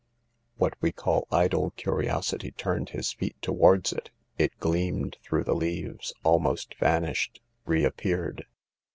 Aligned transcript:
What 0.57 0.73
we 0.81 0.91
call 0.91 1.27
idle 1.31 1.69
curiosity 1.75 2.49
turned 2.49 2.89
his 2.89 3.11
feet 3.13 3.39
towards 3.39 3.93
it. 3.93 4.09
It 4.35 4.57
gleamed 4.59 5.17
through 5.21 5.43
the 5.43 5.53
leaves, 5.53 6.11
almost 6.23 6.73
vanished, 6.79 7.39
reappeared. 7.67 8.47